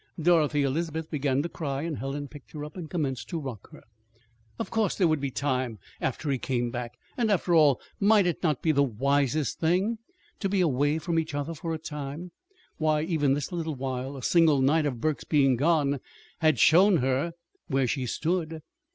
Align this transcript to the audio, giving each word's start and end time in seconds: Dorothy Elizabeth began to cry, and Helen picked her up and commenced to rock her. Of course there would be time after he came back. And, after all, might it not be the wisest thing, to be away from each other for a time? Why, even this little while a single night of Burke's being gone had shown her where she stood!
Dorothy 0.19 0.63
Elizabeth 0.63 1.11
began 1.11 1.43
to 1.43 1.47
cry, 1.49 1.83
and 1.83 1.99
Helen 1.99 2.27
picked 2.27 2.53
her 2.53 2.65
up 2.65 2.75
and 2.75 2.89
commenced 2.89 3.29
to 3.29 3.39
rock 3.39 3.69
her. 3.71 3.83
Of 4.57 4.71
course 4.71 4.95
there 4.95 5.07
would 5.07 5.19
be 5.21 5.29
time 5.29 5.77
after 6.01 6.31
he 6.31 6.39
came 6.39 6.71
back. 6.71 6.97
And, 7.17 7.29
after 7.29 7.53
all, 7.53 7.79
might 7.99 8.25
it 8.25 8.41
not 8.41 8.63
be 8.63 8.71
the 8.71 8.81
wisest 8.81 9.59
thing, 9.59 9.99
to 10.39 10.49
be 10.49 10.59
away 10.59 10.97
from 10.97 11.19
each 11.19 11.35
other 11.35 11.53
for 11.53 11.71
a 11.71 11.77
time? 11.77 12.31
Why, 12.77 13.01
even 13.03 13.35
this 13.35 13.51
little 13.51 13.75
while 13.75 14.17
a 14.17 14.23
single 14.23 14.59
night 14.59 14.87
of 14.87 14.99
Burke's 14.99 15.23
being 15.23 15.55
gone 15.55 15.99
had 16.39 16.57
shown 16.57 16.97
her 16.97 17.33
where 17.67 17.85
she 17.85 18.07
stood! 18.07 18.63